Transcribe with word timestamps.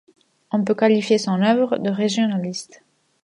On 0.49 0.63
peut 0.63 0.73
qualifier 0.73 1.19
son 1.19 1.43
œuvre 1.43 1.77
de 1.77 1.91
régionaliste. 1.91 2.81